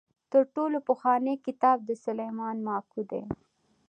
[0.31, 3.23] تر ټولو پخوانی کتاب د سلیمان ماکو دی.